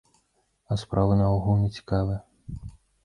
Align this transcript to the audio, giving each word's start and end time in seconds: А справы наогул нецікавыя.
А 0.75 0.77
справы 0.83 1.19
наогул 1.19 1.61
нецікавыя. 1.67 2.19